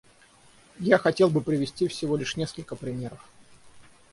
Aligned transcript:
Я 0.79 0.97
хотел 0.97 1.29
бы 1.29 1.41
привести 1.41 1.87
всего 1.87 2.17
лишь 2.17 2.35
несколько 2.35 2.75
примеров. 2.75 3.23